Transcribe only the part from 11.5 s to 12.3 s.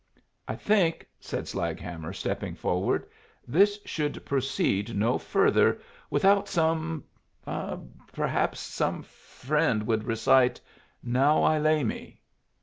lay me?"'